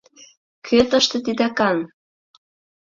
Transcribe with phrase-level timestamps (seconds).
[0.65, 1.77] Кӧ тыште титакан?